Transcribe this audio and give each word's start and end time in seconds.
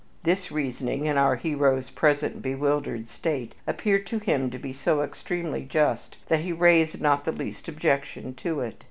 This 0.23 0.51
reasoning, 0.51 1.05
in 1.05 1.15
our 1.19 1.35
hero's 1.35 1.91
present 1.91 2.41
bewildered 2.41 3.07
state, 3.07 3.53
appeared 3.67 4.07
to 4.07 4.17
him 4.17 4.49
to 4.49 4.57
be 4.57 4.73
so 4.73 5.03
extremely 5.03 5.61
just 5.63 6.17
that 6.27 6.39
he 6.39 6.51
raised 6.51 6.99
not 6.99 7.23
the 7.23 7.31
least 7.31 7.67
objection 7.67 8.33
to 8.33 8.61
it. 8.61 8.77